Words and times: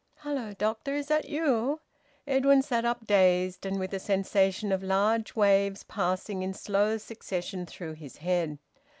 "Hello, 0.15 0.51
doctor, 0.57 0.95
is 0.95 1.05
that 1.09 1.29
you?" 1.29 1.79
Edwin 2.25 2.63
sat 2.63 2.85
up, 2.85 3.05
dazed, 3.05 3.67
and 3.67 3.77
with 3.77 3.93
a 3.93 3.99
sensation 3.99 4.71
of 4.71 4.81
large 4.81 5.35
waves 5.35 5.83
passing 5.83 6.41
in 6.41 6.55
slow 6.55 6.97
succession 6.97 7.67
through 7.67 7.93
his 7.93 8.17
head. 8.17 8.57